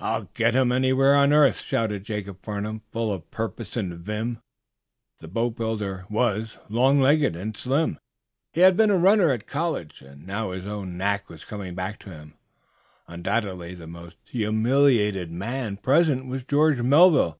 "I'll 0.00 0.24
get 0.34 0.56
him, 0.56 0.72
anywhere 0.72 1.14
on 1.14 1.32
earth!" 1.32 1.60
shouted 1.60 2.02
Jacob 2.02 2.42
Farnum, 2.42 2.80
full 2.90 3.12
of 3.12 3.30
purpose 3.30 3.76
and 3.76 3.94
vim. 3.94 4.40
The 5.20 5.28
boatbuilder 5.28 6.04
was 6.10 6.58
long 6.68 6.98
legged 7.00 7.36
and 7.36 7.56
slim. 7.56 8.00
He 8.52 8.62
had 8.62 8.76
been 8.76 8.90
a 8.90 8.98
runner 8.98 9.30
at 9.30 9.46
college, 9.46 10.00
and 10.02 10.26
now 10.26 10.50
his 10.50 10.66
old 10.66 10.88
knack 10.88 11.28
was 11.30 11.44
coming 11.44 11.76
back 11.76 12.00
to 12.00 12.10
him. 12.10 12.34
Undoubtedly 13.06 13.76
the 13.76 13.86
most 13.86 14.16
humiliated 14.24 15.30
man 15.30 15.76
present 15.76 16.26
was 16.26 16.42
George 16.42 16.80
Melville. 16.82 17.38